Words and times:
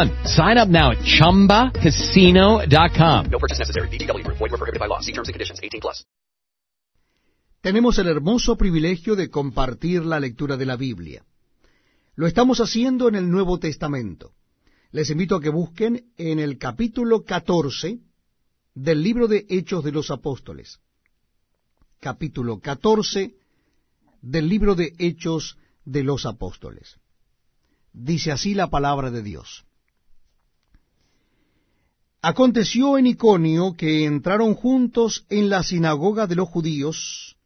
fun. 0.00 0.10
Sign 0.24 0.58
up 0.58 0.68
now 0.68 0.90
at 0.90 0.98
ChumbaCasino.com. 0.98 3.30
No 3.30 3.38
purchase 3.38 3.60
necessary. 3.60 3.88
BGW. 3.88 4.26
Void 4.26 4.40
were 4.40 4.48
prohibited 4.48 4.80
by 4.80 4.86
law. 4.86 4.98
See 5.00 5.12
terms 5.12 5.28
and 5.28 5.34
conditions. 5.34 5.60
18 5.62 5.80
plus. 5.80 6.04
Tenemos 7.60 7.98
el 7.98 8.08
hermoso 8.08 8.56
privilegio 8.56 9.14
de 9.16 9.28
compartir 9.28 10.06
la 10.06 10.18
lectura 10.18 10.56
de 10.56 10.64
la 10.64 10.76
Biblia. 10.76 11.26
Lo 12.14 12.26
estamos 12.26 12.58
haciendo 12.60 13.06
en 13.08 13.16
el 13.16 13.30
Nuevo 13.30 13.58
Testamento. 13.58 14.32
Les 14.92 15.10
invito 15.10 15.36
a 15.36 15.42
que 15.42 15.50
busquen 15.50 16.10
en 16.16 16.38
el 16.38 16.56
capítulo 16.56 17.22
14 17.22 18.00
del 18.74 19.02
libro 19.02 19.28
de 19.28 19.44
Hechos 19.50 19.84
de 19.84 19.92
los 19.92 20.10
Apóstoles. 20.10 20.80
Capítulo 22.00 22.60
14 22.60 23.34
del 24.22 24.48
libro 24.48 24.74
de 24.74 24.94
Hechos 24.98 25.58
de 25.84 26.02
los 26.02 26.24
Apóstoles. 26.24 26.96
Dice 27.92 28.32
así 28.32 28.54
la 28.54 28.70
palabra 28.70 29.10
de 29.10 29.22
Dios. 29.22 29.66
Aconteció 32.22 32.98
en 32.98 33.06
Iconio 33.06 33.74
que 33.74 34.04
entraron 34.04 34.54
juntos 34.54 35.24
en 35.30 35.48
la 35.48 35.62
sinagoga 35.62 36.26
de 36.26 36.36
los 36.36 36.48
judíos, 36.48 37.36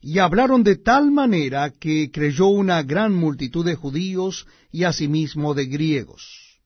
y 0.00 0.18
hablaron 0.18 0.64
de 0.64 0.76
tal 0.76 1.12
manera 1.12 1.70
que 1.70 2.10
creyó 2.10 2.46
una 2.46 2.82
gran 2.82 3.14
multitud 3.14 3.64
de 3.64 3.76
judíos 3.76 4.46
y 4.72 4.84
asimismo 4.84 5.54
de 5.54 5.66
griegos. 5.66 6.60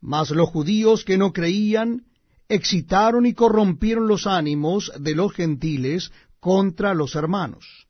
Mas 0.00 0.30
los 0.30 0.48
judíos 0.48 1.04
que 1.04 1.18
no 1.18 1.32
creían 1.32 2.04
excitaron 2.48 3.26
y 3.26 3.34
corrompieron 3.34 4.08
los 4.08 4.26
ánimos 4.26 4.92
de 4.98 5.14
los 5.14 5.32
gentiles 5.32 6.10
contra 6.40 6.94
los 6.94 7.14
hermanos. 7.14 7.86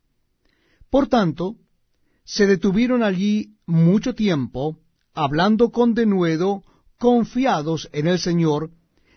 Por 0.89 1.07
tanto, 1.07 1.55
se 2.25 2.45
detuvieron 2.45 3.03
allí 3.03 3.55
mucho 3.65 4.13
tiempo, 4.13 4.77
hablando 5.13 5.69
con 5.69 5.93
denuedo, 5.93 6.63
confiados 6.99 7.89
en 7.93 8.07
el 8.07 8.19
Señor, 8.19 8.69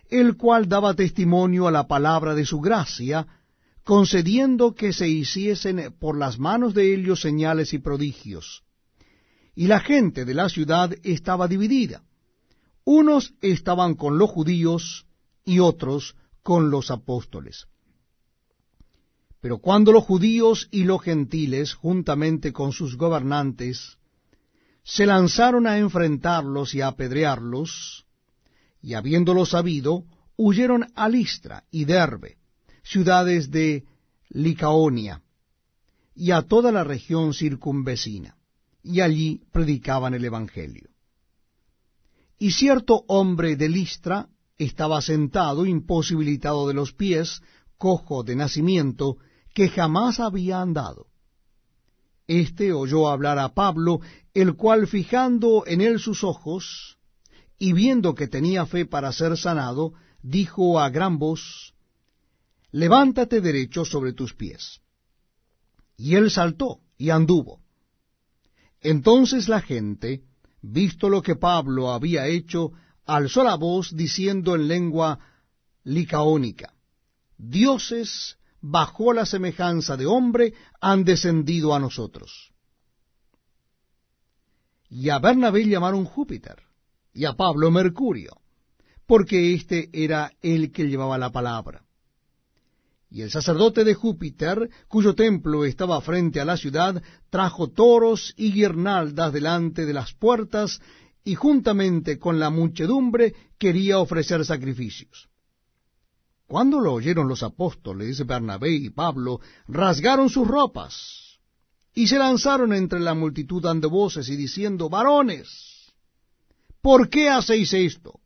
el 0.08 0.36
cual 0.36 0.68
daba 0.68 0.94
testimonio 0.94 1.66
a 1.66 1.72
la 1.72 1.86
palabra 1.88 2.34
de 2.34 2.46
su 2.46 2.60
gracia, 2.60 3.26
concediendo 3.84 4.74
que 4.74 4.92
se 4.92 5.08
hiciesen 5.08 5.94
por 5.98 6.16
las 6.16 6.38
manos 6.38 6.74
de 6.74 6.94
ellos 6.94 7.20
señales 7.20 7.74
y 7.74 7.78
prodigios. 7.78 8.62
Y 9.54 9.66
la 9.66 9.80
gente 9.80 10.24
de 10.24 10.32
la 10.32 10.48
ciudad 10.48 10.94
estaba 11.02 11.48
dividida. 11.48 12.02
Unos 12.84 13.34
estaban 13.42 13.94
con 13.94 14.16
los 14.16 14.30
judíos 14.30 15.06
y 15.44 15.58
otros 15.58 16.16
con 16.42 16.70
los 16.70 16.90
apóstoles. 16.90 17.66
Pero 19.40 19.58
cuando 19.58 19.90
los 19.90 20.04
judíos 20.04 20.68
y 20.70 20.84
los 20.84 21.02
gentiles, 21.02 21.74
juntamente 21.74 22.52
con 22.52 22.72
sus 22.72 22.96
gobernantes, 22.96 23.98
se 24.84 25.06
lanzaron 25.06 25.66
a 25.66 25.78
enfrentarlos 25.78 26.74
y 26.74 26.80
a 26.80 26.88
apedrearlos, 26.88 28.04
y 28.82 28.94
habiéndolo 28.94 29.46
sabido, 29.46 30.04
huyeron 30.36 30.86
a 30.94 31.08
Listra 31.08 31.64
y 31.70 31.84
Derbe, 31.84 32.38
ciudades 32.82 33.50
de 33.50 33.84
Licaonia, 34.30 35.22
y 36.14 36.32
a 36.32 36.42
toda 36.42 36.72
la 36.72 36.84
región 36.84 37.32
circunvecina, 37.32 38.36
y 38.82 39.00
allí 39.00 39.40
predicaban 39.52 40.14
el 40.14 40.24
Evangelio. 40.24 40.90
Y 42.38 42.50
cierto 42.50 43.04
hombre 43.06 43.54
de 43.54 43.68
Listra 43.68 44.28
estaba 44.58 45.00
sentado, 45.00 45.64
imposibilitado 45.64 46.66
de 46.66 46.74
los 46.74 46.92
pies, 46.92 47.40
cojo 47.78 48.24
de 48.24 48.34
nacimiento, 48.34 49.18
que 49.54 49.68
jamás 49.68 50.18
había 50.18 50.60
andado. 50.60 51.06
Este 52.40 52.72
oyó 52.72 53.08
hablar 53.08 53.38
a 53.38 53.52
Pablo, 53.52 54.00
el 54.32 54.56
cual 54.56 54.86
fijando 54.86 55.64
en 55.66 55.82
él 55.82 55.98
sus 55.98 56.24
ojos, 56.24 56.96
y 57.58 57.74
viendo 57.74 58.14
que 58.14 58.26
tenía 58.26 58.64
fe 58.64 58.86
para 58.86 59.12
ser 59.12 59.36
sanado, 59.36 59.92
dijo 60.22 60.80
a 60.80 60.88
gran 60.88 61.18
voz, 61.18 61.74
Levántate 62.70 63.42
derecho 63.42 63.84
sobre 63.84 64.14
tus 64.14 64.32
pies. 64.32 64.80
Y 65.98 66.14
él 66.14 66.30
saltó 66.30 66.80
y 66.96 67.10
anduvo. 67.10 67.60
Entonces 68.80 69.46
la 69.46 69.60
gente, 69.60 70.22
visto 70.62 71.10
lo 71.10 71.20
que 71.20 71.36
Pablo 71.36 71.92
había 71.92 72.28
hecho, 72.28 72.72
alzó 73.04 73.44
la 73.44 73.56
voz 73.56 73.94
diciendo 73.94 74.54
en 74.54 74.68
lengua 74.68 75.18
licaónica, 75.84 76.72
Dioses 77.36 78.38
bajo 78.62 79.12
la 79.12 79.26
semejanza 79.26 79.96
de 79.96 80.06
hombre, 80.06 80.54
han 80.80 81.04
descendido 81.04 81.74
a 81.74 81.80
nosotros. 81.80 82.52
Y 84.88 85.10
a 85.10 85.18
Bernabé 85.18 85.66
llamaron 85.66 86.04
Júpiter, 86.04 86.62
y 87.12 87.24
a 87.24 87.32
Pablo 87.34 87.70
Mercurio, 87.70 88.40
porque 89.06 89.54
éste 89.54 89.90
era 89.92 90.32
el 90.40 90.70
que 90.70 90.88
llevaba 90.88 91.18
la 91.18 91.30
palabra. 91.30 91.82
Y 93.10 93.20
el 93.20 93.30
sacerdote 93.30 93.84
de 93.84 93.94
Júpiter, 93.94 94.70
cuyo 94.88 95.14
templo 95.14 95.66
estaba 95.66 96.00
frente 96.00 96.40
a 96.40 96.46
la 96.46 96.56
ciudad, 96.56 97.02
trajo 97.28 97.68
toros 97.68 98.32
y 98.38 98.52
guirnaldas 98.52 99.32
delante 99.32 99.84
de 99.84 99.92
las 99.92 100.14
puertas, 100.14 100.80
y 101.24 101.34
juntamente 101.34 102.18
con 102.18 102.38
la 102.38 102.50
muchedumbre 102.50 103.34
quería 103.58 103.98
ofrecer 103.98 104.44
sacrificios. 104.44 105.28
Cuando 106.52 106.80
lo 106.80 106.92
oyeron 106.92 107.28
los 107.28 107.42
apóstoles, 107.42 108.26
Bernabé 108.26 108.72
y 108.72 108.90
Pablo, 108.90 109.40
rasgaron 109.68 110.28
sus 110.28 110.46
ropas 110.46 111.38
y 111.94 112.08
se 112.08 112.18
lanzaron 112.18 112.74
entre 112.74 113.00
la 113.00 113.14
multitud 113.14 113.62
dando 113.62 113.88
voces 113.88 114.28
y 114.28 114.36
diciendo, 114.36 114.90
varones, 114.90 115.48
¿por 116.82 117.08
qué 117.08 117.30
hacéis 117.30 117.72
esto? 117.72 118.20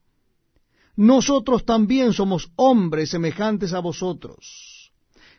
Nosotros 0.96 1.64
también 1.64 2.12
somos 2.12 2.50
hombres 2.56 3.10
semejantes 3.10 3.72
a 3.72 3.78
vosotros, 3.78 4.90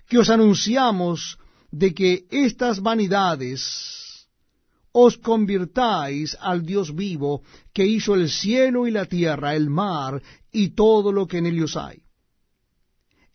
que 0.07 0.19
os 0.19 0.29
anunciamos 0.29 1.39
de 1.71 1.93
que 1.93 2.25
estas 2.31 2.81
vanidades 2.81 4.29
os 4.93 5.17
convirtáis 5.17 6.37
al 6.39 6.65
Dios 6.65 6.95
vivo 6.95 7.41
que 7.73 7.85
hizo 7.85 8.15
el 8.15 8.29
cielo 8.29 8.87
y 8.87 8.91
la 8.91 9.07
tierra, 9.07 9.55
el 9.55 9.69
mar 9.69 10.23
y 10.53 10.69
todo 10.69 11.11
lo 11.11 11.27
que 11.27 11.39
en 11.39 11.47
ellos 11.47 11.75
hay 11.75 12.06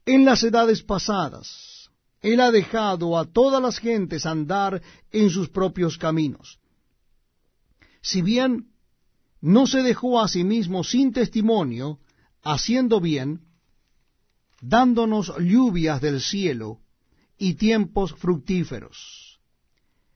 en 0.06 0.24
las 0.24 0.42
edades 0.42 0.82
pasadas, 0.82 1.90
Él 2.20 2.40
ha 2.40 2.50
dejado 2.50 3.18
a 3.18 3.24
todas 3.24 3.62
las 3.62 3.78
gentes 3.78 4.26
andar 4.26 4.82
en 5.10 5.30
sus 5.30 5.48
propios 5.48 5.98
caminos. 5.98 6.58
Si 8.00 8.22
bien 8.22 8.72
no 9.40 9.66
se 9.66 9.82
dejó 9.82 10.20
a 10.20 10.28
sí 10.28 10.44
mismo 10.44 10.84
sin 10.84 11.12
testimonio, 11.12 11.98
haciendo 12.42 13.00
bien, 13.00 13.42
dándonos 14.60 15.32
lluvias 15.38 16.00
del 16.00 16.20
cielo 16.20 16.80
y 17.36 17.54
tiempos 17.54 18.14
fructíferos, 18.14 19.40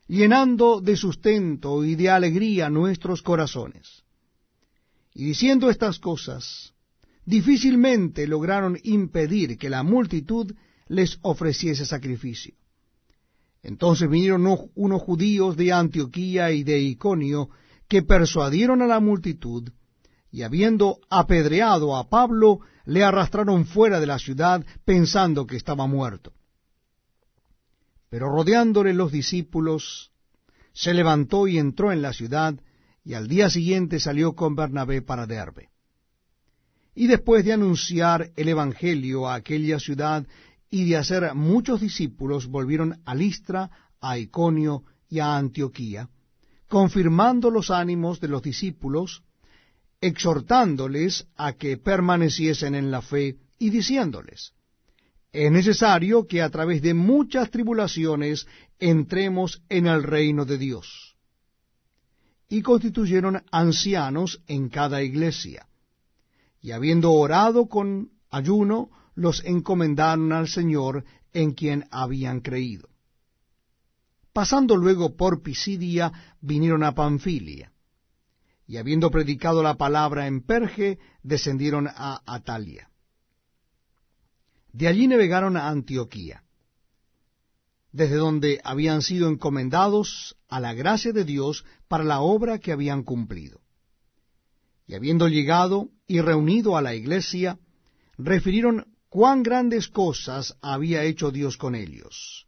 llenando 0.07 0.81
de 0.81 0.97
sustento 0.97 1.85
y 1.85 1.97
de 1.97 2.11
alegría 2.11 2.71
nuestros 2.71 3.23
corazones. 3.23 4.05
Y 5.13 5.25
diciendo 5.25 5.71
estas 5.71 5.99
cosas, 5.99 6.73
difícilmente 7.27 8.27
lograron 8.27 8.79
impedir 8.85 9.59
que 9.59 9.69
la 9.69 9.83
multitud 9.83 10.55
les 10.89 11.19
ofreciese 11.23 11.85
sacrificio. 11.85 12.55
Entonces 13.63 14.09
vinieron 14.09 14.47
unos 14.75 15.03
judíos 15.03 15.57
de 15.57 15.73
Antioquía 15.73 16.53
y 16.53 16.63
de 16.63 16.81
Iconio 16.81 17.51
que 17.89 18.03
persuadieron 18.03 18.81
a 18.81 18.87
la 18.87 19.01
multitud, 19.01 19.71
y 20.31 20.43
habiendo 20.43 21.01
apedreado 21.11 21.97
a 21.97 22.09
Pablo, 22.09 22.61
le 22.85 23.03
arrastraron 23.03 23.67
fuera 23.67 23.99
de 23.99 24.07
la 24.07 24.19
ciudad 24.19 24.65
pensando 24.85 25.47
que 25.47 25.57
estaba 25.57 25.87
muerto. 25.87 26.33
Pero 28.09 28.29
rodeándole 28.31 28.95
los 28.95 29.11
discípulos, 29.11 30.13
se 30.73 30.95
levantó 30.95 31.49
y 31.49 31.59
entró 31.59 31.91
en 31.91 32.03
la 32.03 32.13
ciudad, 32.13 32.55
y 33.05 33.15
al 33.15 33.27
día 33.27 33.51
siguiente 33.51 33.99
salió 33.99 34.35
con 34.35 34.55
Bernabé 34.55 35.03
para 35.03 35.27
Derbe. 35.27 35.71
Y 36.99 37.09
después 37.09 37.45
de 37.45 37.53
anunciar 37.53 38.33
el 38.37 38.49
Evangelio 38.49 39.29
a 39.29 39.35
aquella 39.35 39.79
ciudad 39.79 40.27
y 40.71 40.89
de 40.89 40.97
hacer 40.97 41.35
muchos 41.35 41.83
discípulos, 41.83 42.47
volvieron 42.47 43.03
a 43.05 43.15
Listra, 43.15 43.71
a 44.01 44.19
Iconio 44.19 44.83
y 45.11 45.19
a 45.19 45.37
Antioquía, 45.37 46.09
confirmando 46.69 47.51
los 47.51 47.71
ánimos 47.71 48.19
de 48.19 48.29
los 48.29 48.43
discípulos, 48.43 49.23
exhortándoles 50.01 51.27
a 51.37 51.53
que 51.53 51.77
permaneciesen 51.77 52.75
en 52.75 52.91
la 52.91 53.03
fe 53.03 53.37
y 53.59 53.69
diciéndoles, 53.69 54.55
es 55.33 55.53
necesario 55.53 56.27
que 56.27 56.41
a 56.41 56.49
través 56.49 56.81
de 56.81 56.95
muchas 56.95 57.51
tribulaciones 57.51 58.47
entremos 58.79 59.61
en 59.69 59.87
el 59.87 60.03
reino 60.03 60.47
de 60.47 60.57
Dios. 60.57 61.15
Y 62.49 62.63
constituyeron 62.63 63.43
ancianos 63.51 64.41
en 64.47 64.71
cada 64.71 65.03
iglesia 65.03 65.67
y 66.67 66.73
habiendo 66.73 67.13
orado 67.13 67.69
con 67.69 68.11
ayuno, 68.29 68.91
los 69.15 69.45
encomendaron 69.45 70.33
al 70.33 70.49
Señor 70.49 71.05
en 71.33 71.53
quien 71.53 71.85
habían 71.93 72.41
creído. 72.41 72.89
Pasando 74.33 74.77
luego 74.77 75.15
por 75.15 75.43
Pisidia, 75.43 76.13
vinieron 76.41 76.83
a 76.83 76.93
Panfilia, 76.93 77.71
y 78.67 78.79
habiendo 78.79 79.13
predicado 79.13 79.63
la 79.63 79.77
palabra 79.77 80.27
en 80.27 80.41
Perge, 80.43 80.99
descendieron 81.23 81.87
a 81.87 82.21
Atalia. 82.27 82.91
De 84.73 84.89
allí 84.89 85.07
navegaron 85.07 85.57
a 85.57 85.69
Antioquía, 85.69 86.43
desde 87.93 88.17
donde 88.17 88.61
habían 88.65 89.03
sido 89.03 89.29
encomendados 89.29 90.37
a 90.49 90.59
la 90.59 90.75
gracia 90.75 91.13
de 91.13 91.23
Dios 91.23 91.65
para 91.87 92.03
la 92.03 92.19
obra 92.19 92.59
que 92.59 92.73
habían 92.73 93.05
cumplido. 93.05 93.61
Y 94.87 94.95
habiendo 94.95 95.29
llegado 95.29 95.89
y 96.07 96.21
reunido 96.21 96.77
a 96.77 96.83
la 96.83 96.95
iglesia, 96.95 97.59
refirieron 98.19 98.87
cuán 99.09 99.43
grandes 99.43 99.89
cosas 99.89 100.57
había 100.63 101.03
hecho 101.03 101.31
Dios 101.31 101.57
con 101.57 101.75
ellos, 101.75 102.47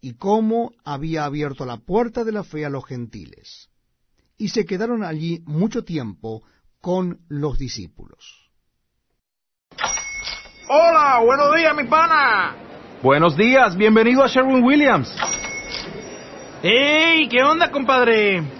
y 0.00 0.14
cómo 0.14 0.72
había 0.84 1.24
abierto 1.24 1.66
la 1.66 1.78
puerta 1.78 2.24
de 2.24 2.32
la 2.32 2.44
fe 2.44 2.64
a 2.64 2.70
los 2.70 2.84
gentiles. 2.84 3.68
Y 4.36 4.48
se 4.48 4.64
quedaron 4.64 5.04
allí 5.04 5.42
mucho 5.46 5.84
tiempo 5.84 6.42
con 6.80 7.20
los 7.28 7.58
discípulos. 7.58 8.50
Hola, 10.68 11.20
buenos 11.24 11.54
días, 11.56 11.74
mi 11.76 11.84
pana. 11.84 12.56
Buenos 13.02 13.36
días, 13.36 13.76
bienvenido 13.76 14.22
a 14.22 14.28
Sherwin 14.28 14.62
Williams. 14.62 15.14
¡Ey! 16.62 17.28
¿Qué 17.28 17.42
onda, 17.42 17.70
compadre? 17.70 18.59